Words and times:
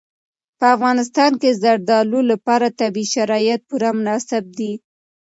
په 0.59 0.65
افغانستان 0.75 1.31
کې 1.41 1.49
د 1.53 1.59
زردالو 1.63 2.19
لپاره 2.31 2.75
طبیعي 2.79 3.11
شرایط 3.13 3.59
پوره 3.69 3.89
مناسب 3.97 4.43
دي. 4.57 4.73